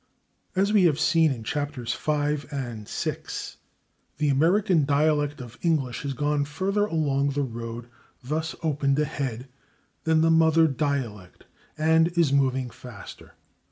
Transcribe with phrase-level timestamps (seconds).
[0.55, 2.11] As we have seen in Chapters V
[2.49, 3.17] and VI,
[4.17, 7.87] the American dialect of English has gone further along the road
[8.23, 9.47] thus opened ahead
[10.05, 11.45] than the mother dialect,
[11.77, 13.35] and is moving faster.